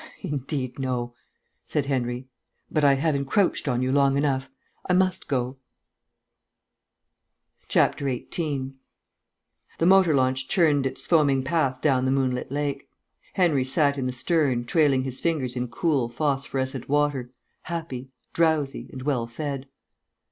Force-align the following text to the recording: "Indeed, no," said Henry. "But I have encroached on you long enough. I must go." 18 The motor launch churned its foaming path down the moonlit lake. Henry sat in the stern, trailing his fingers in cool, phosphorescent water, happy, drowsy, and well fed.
"Indeed, 0.23 0.79
no," 0.79 1.13
said 1.63 1.85
Henry. 1.85 2.27
"But 2.71 2.83
I 2.83 2.95
have 2.95 3.13
encroached 3.13 3.67
on 3.67 3.83
you 3.83 3.91
long 3.91 4.17
enough. 4.17 4.49
I 4.89 4.93
must 4.93 5.27
go." 5.27 5.57
18 7.71 8.79
The 9.77 9.85
motor 9.85 10.15
launch 10.15 10.47
churned 10.47 10.87
its 10.87 11.05
foaming 11.05 11.43
path 11.43 11.81
down 11.81 12.05
the 12.05 12.11
moonlit 12.11 12.51
lake. 12.51 12.89
Henry 13.33 13.63
sat 13.63 13.95
in 13.95 14.07
the 14.07 14.11
stern, 14.11 14.65
trailing 14.65 15.03
his 15.03 15.19
fingers 15.19 15.55
in 15.55 15.67
cool, 15.67 16.09
phosphorescent 16.09 16.89
water, 16.89 17.29
happy, 17.65 18.09
drowsy, 18.33 18.89
and 18.91 19.03
well 19.03 19.27
fed. 19.27 19.67